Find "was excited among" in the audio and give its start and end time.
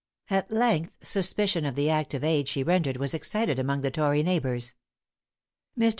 2.97-3.81